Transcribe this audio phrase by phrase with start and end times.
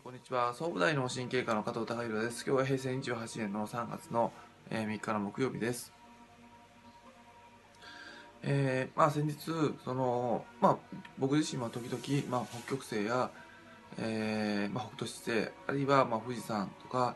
[0.00, 0.54] こんにちは。
[0.54, 2.46] 総武大脳神経科の加藤孝弘です。
[2.46, 4.32] 今日は平成28年の3月の
[4.70, 5.92] え3日の木曜日です。
[8.42, 9.36] えー、まあ先日
[9.84, 13.30] そのまあ僕自身は時々、まあ、北極星や、
[13.98, 17.14] えーまあ、北斗七星あるいは、まあ、富士山とか、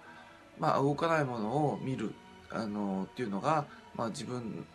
[0.58, 2.12] まあ、動かないものを見る
[2.50, 4.66] あのっていうのが、まあ、自分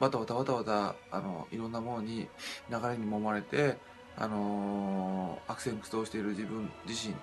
[0.00, 2.26] バタバタバタバタあのいろんなものに
[2.70, 3.76] 流れに揉まれて
[4.16, 7.14] あの悪戦苦闘している自分自身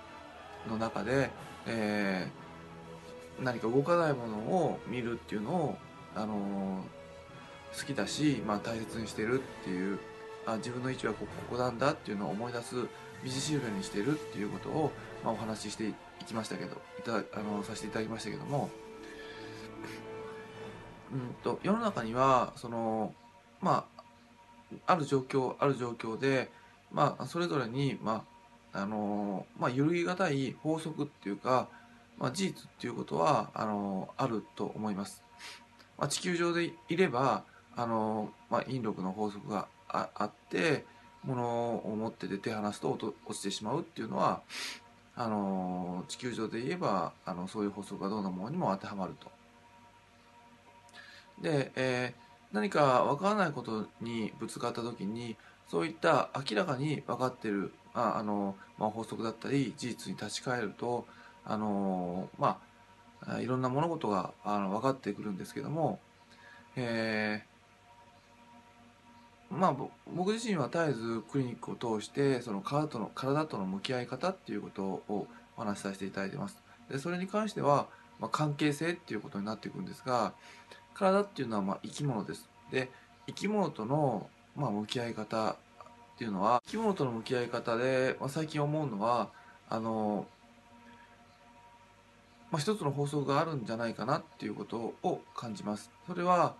[0.69, 1.29] の中で、
[1.65, 5.77] えー、何か動かないものを見るっていうのを、
[6.15, 9.99] あのー、好きだし、まあ、大切にしてるっていう
[10.45, 12.75] あ自分の位置はここなんだっていうのを思い出す
[13.23, 14.91] 道しるべにしてるっていうことを、
[15.23, 15.93] まあ、お話ししてい
[16.25, 18.69] きましたけどいたあのさせていただきましたけども、
[21.13, 23.13] うんと、世の中にはその
[23.61, 24.01] まあ
[24.87, 26.49] ある状況ある状況で、
[26.91, 28.30] まあ、それぞれに、まあ
[28.73, 31.67] あのまあ、揺るぎがたい法則っていうか、
[32.17, 35.23] まあ、事実っていうことはあのあると思います。
[35.97, 37.43] まあ、地球上でいれば
[37.75, 40.85] あの、まあ、引力の法則がああって
[41.23, 44.41] 物を持ってて手離すと落ちてしまうっていうのは
[45.15, 49.29] あの地球上で言えばあのそういう法則がどんなものにも当てはまると。
[51.41, 55.35] で、えー、何か分からないことにぶつかった時に
[55.71, 61.05] そういった明らかに分かってるああの、まあ、法則だったり事実に立ち返ると
[61.45, 62.59] あの、ま
[63.25, 65.99] あ、いろんな物事があの分かってくるんですけども、
[66.75, 69.75] えー、まあ
[70.13, 76.61] 僕自身は絶えずクリニックを通してその体との体との向き合い方っていうことをお話しさせていただいてます。
[76.89, 77.87] でそれに関しては、
[78.19, 80.33] まあ、関係性っていうことになっていくんですが
[80.93, 82.49] 体っていうのはまあ生き物です。
[82.71, 82.91] で
[83.27, 85.55] 生き物とのまあ、向き合い方っ
[86.17, 89.29] ていうのは生き物との向き合い方で、まあ、最近思うのは
[89.69, 90.27] あの、
[92.51, 95.89] まあ、一つの法則があるんじゃないかなっていうことを感じます。
[96.07, 96.55] それは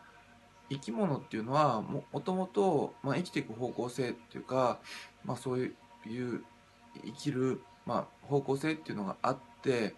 [0.70, 4.80] 生き物っていうのはもともと、まあ、生きていく方向性っていうか、
[5.26, 6.44] まあ、そういう
[7.06, 9.94] 生きる、まあ、方向性っていうのがあって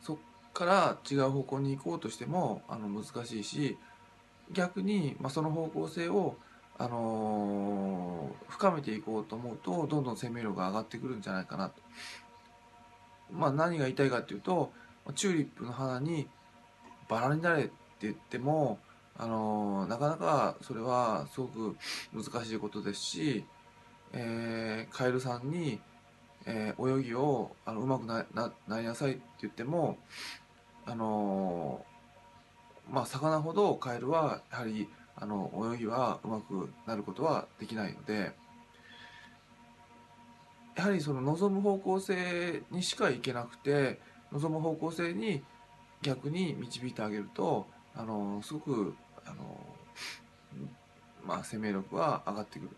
[0.00, 0.16] そっ
[0.54, 3.76] から違う方向に行こうとしてもあの難しいし
[4.52, 6.36] 逆に、まあ、その方向性を、
[6.78, 11.82] あのー、深めていこうと思うとどんどん生命力が上がってくるんじゃないかなと。
[13.30, 14.72] まあ、何が言いたいかっていうと
[15.14, 16.28] チューリップの花に
[17.08, 17.72] バラになれって
[18.02, 18.78] 言っても、
[19.16, 21.76] あのー、なかなかそれはすごく
[22.12, 23.44] 難しいことですし、
[24.12, 25.80] えー、カエルさんに、
[26.46, 29.98] えー、泳ぎをあのうまくなななりなさいって言っても、
[30.86, 31.97] あのー
[32.90, 38.32] まあ、魚ほどカエルはやはりあの泳ぎはうまくなることはできないので
[40.76, 43.98] やはりその望む方向性にしか行けなくて
[44.32, 45.42] 望む方向性に
[46.02, 48.94] 逆に導いてあげるとあのすごく
[49.26, 49.58] あの、
[51.26, 52.70] まあ、生命力は上がってくる。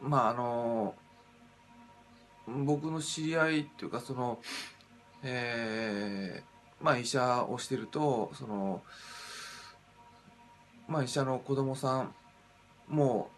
[0.00, 0.94] まああの
[2.46, 4.38] 僕の知り合いっていうかその
[5.22, 8.82] えーまあ医者をしてるとその
[10.88, 12.14] まあ医者の子供さん
[12.88, 13.30] も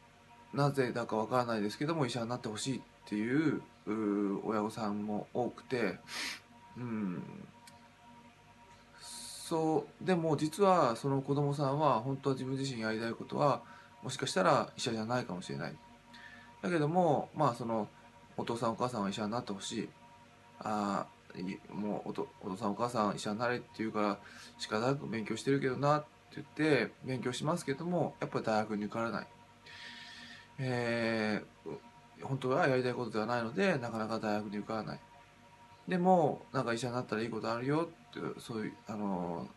[0.53, 3.62] なぜだかわからないですけども医者になってほしいっていう
[4.44, 5.99] 親御さんも多くて
[6.76, 7.22] うん。
[9.49, 13.62] そうでも実はその子供さんは本当は自分自身やりたいことは
[14.03, 15.75] もしかしたら医者じゃないかもしれない。
[16.60, 17.88] だけどもまあその
[18.37, 19.88] お父さんお母さんは医者になってほしい。
[20.60, 21.06] あ
[21.72, 24.18] もうお父さんお母さん医者になれって言うから
[24.58, 26.06] 仕方なく勉強してるけどなって
[26.36, 29.26] 言って勉強しますけどもやっぱり大学に受からない、
[30.58, 35.00] えー、本当はやりたいことではないのでなかなか大学に受からない。
[35.88, 39.48] でもなんか医者になったらいいことあるよってそういうあの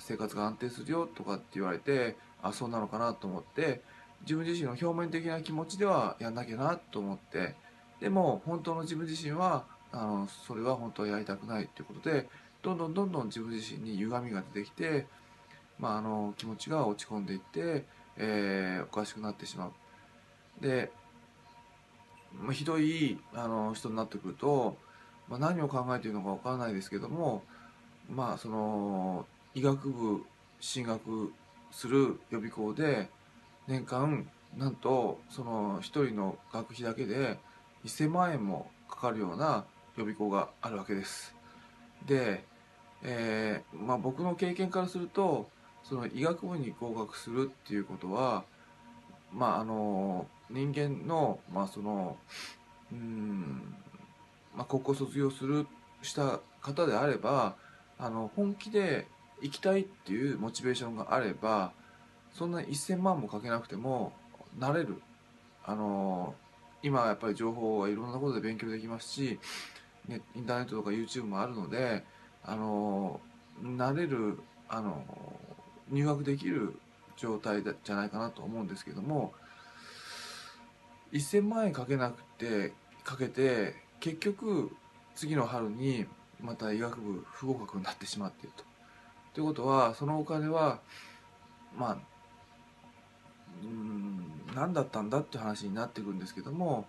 [0.00, 3.80] 生活が安定するよとかって言われてあそうなのかなと思って
[4.22, 7.54] 自分自身の表面的な気持ちではやんなきゃなと思って
[8.00, 12.28] でも本当の自分自身はあのそれは本当はやりたくないっていうことで
[12.62, 15.06] どんどんどんどん自分自身に歪みが出てきて、
[15.78, 17.84] まあ、あの気持ちが落ち込んでいって、
[18.16, 19.72] えー、おかしくなってしまう。
[20.60, 20.90] で、
[22.40, 24.76] まあ、ひどいあの人になってくると、
[25.28, 27.42] まあ、何を考えているのかわからないですけども
[28.08, 30.24] まあその医学部
[30.60, 31.32] 進学
[31.70, 33.08] する予備校で
[33.66, 37.38] 年間なんとその1人の学費だけで
[37.84, 39.64] 1000万円もかかるような
[39.96, 41.34] 予備校があるわけです。
[42.06, 42.44] で、
[43.02, 45.48] えー、まあ、僕の経験からすると
[45.82, 48.44] その医学部に合格するっていうことは、
[49.32, 52.16] まあ、あの人間のまあその
[52.92, 53.74] うん
[54.56, 55.66] まあ高校卒業する
[56.02, 57.56] した方であれば
[57.98, 59.06] あの本気で
[59.40, 61.72] 行きたいっていうモチベーションがあれば
[62.32, 64.12] そんな1000万もかけなくても
[64.58, 65.02] なれる
[65.64, 66.34] あの
[66.82, 69.38] 今やっぱり情報はいろんなことで勉強できますし、
[70.08, 72.04] ね、インターネットとか YouTube もあるので
[72.44, 73.20] あの
[73.62, 74.38] なれる
[74.68, 75.04] あの
[75.90, 76.74] 入学できる
[77.16, 79.32] 状態じゃないかなと思うんですけども
[81.12, 82.72] 1000万円かけなくて
[83.04, 84.74] かけて結局
[85.14, 86.06] 次の春に
[86.40, 88.64] また医学部不合格になってしまっていると。
[89.34, 90.80] ということはそのお金は
[91.76, 91.98] まあ
[93.62, 94.24] うん
[94.54, 96.86] 何だったんだって話になってくるんですけども、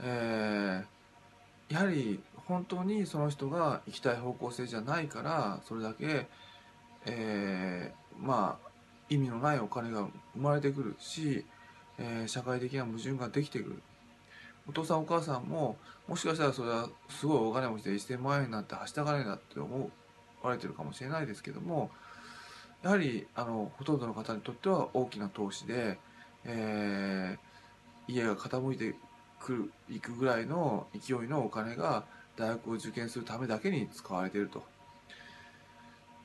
[0.00, 6.26] えー、やはり本当にその人が行きたい方向性じゃないからそれだけ、
[7.06, 8.68] えー、まあ
[9.08, 11.44] 意味のないお金が生まれてくるし、
[11.98, 13.82] えー、社会的な矛盾ができてくる。
[14.68, 19.90] お父さんお母さんももしかしたらそれはすごいお金持ちで1000万円になってはした金だって思
[20.42, 21.90] われてるかもしれないですけども
[22.82, 25.98] やはりあのほとんどの方にとっては大きな投資で、
[26.44, 28.94] えー、家が傾いて
[29.40, 32.04] くるいくぐらいの勢いのお金が
[32.36, 34.62] 大学を受験するためだけに使われていると。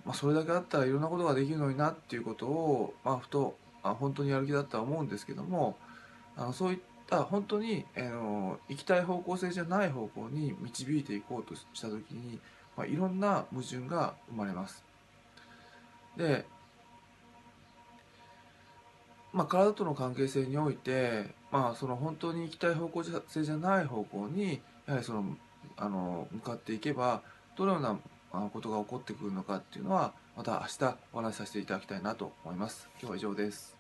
[0.06, 5.78] まあ、それだけあったらいろんなことができるのになっていうことを、まあ、ふとあ本当にやる気だったら思うんですけども
[6.38, 12.40] あのそういった本当に、あの行きたい方向性じゃない方向に導いていこうとした時に、
[12.76, 14.84] まあ、いろんな矛盾が生まれます。
[16.16, 16.46] で、
[19.34, 25.38] まあ、体との関係性において、まあ、その本当に行きたい方向性じゃない方向にやはりその
[25.78, 27.22] あの向かっていけば
[27.56, 27.98] どのような
[28.50, 32.90] ことが起こってくるのかっていうのはまた明日お話しさせていただきたいなと思います。
[33.00, 33.77] 今日は以上です。